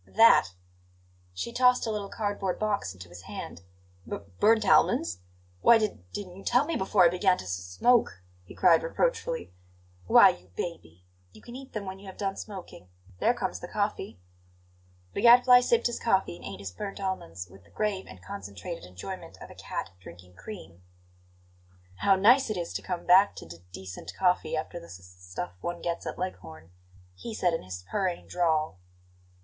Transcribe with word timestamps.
"That!" 0.07 0.47
She 1.31 1.53
tossed 1.53 1.85
a 1.85 1.91
little 1.91 2.09
cardboard 2.09 2.57
box 2.57 2.91
into 2.91 3.07
his 3.09 3.21
hand. 3.21 3.61
"B 4.09 4.17
burnt 4.39 4.67
almonds! 4.67 5.19
Why 5.61 5.77
d 5.77 5.99
didn't 6.11 6.35
you 6.37 6.43
tell 6.43 6.65
me 6.65 6.75
before 6.75 7.05
I 7.05 7.09
began 7.09 7.37
to 7.37 7.43
s 7.43 7.51
smoke?" 7.51 8.23
he 8.43 8.55
cried 8.55 8.81
reproachfully. 8.81 9.53
"Why, 10.07 10.29
you 10.29 10.47
baby! 10.55 11.05
you 11.33 11.43
can 11.43 11.55
eat 11.55 11.73
them 11.73 11.85
when 11.85 11.99
you 11.99 12.07
have 12.07 12.17
done 12.17 12.35
smoking. 12.35 12.89
There 13.19 13.35
comes 13.35 13.59
the 13.59 13.67
coffee." 13.67 14.19
The 15.13 15.21
Gadfly 15.21 15.59
sipped 15.59 15.85
his 15.85 15.99
coffee 15.99 16.35
and 16.35 16.45
ate 16.45 16.61
his 16.61 16.71
burnt 16.71 16.99
almonds 16.99 17.47
with 17.47 17.63
the 17.63 17.69
grave 17.69 18.07
and 18.07 18.23
concentrated 18.23 18.85
enjoyment 18.85 19.37
of 19.39 19.51
a 19.51 19.53
cat 19.53 19.91
drinking 19.99 20.33
cream. 20.33 20.81
"How 21.97 22.15
nice 22.15 22.49
it 22.49 22.57
is 22.57 22.73
to 22.73 22.81
come 22.81 23.05
back 23.05 23.35
to 23.35 23.45
d 23.45 23.57
decent 23.71 24.13
coffee, 24.17 24.57
after 24.57 24.79
the 24.79 24.85
s 24.87 24.99
s 24.99 25.17
stuff 25.29 25.51
one 25.61 25.79
gets 25.79 26.07
at 26.07 26.17
Leghorn!" 26.17 26.71
he 27.15 27.35
said 27.35 27.53
in 27.53 27.61
his 27.61 27.85
purring 27.87 28.25
drawl. 28.27 28.79